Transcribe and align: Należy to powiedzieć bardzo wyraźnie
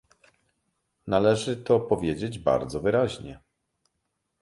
Należy 1.07 1.57
to 1.57 1.79
powiedzieć 1.79 2.39
bardzo 2.39 2.79
wyraźnie 2.81 3.39